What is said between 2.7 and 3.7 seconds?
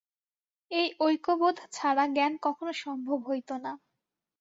সম্ভব হইত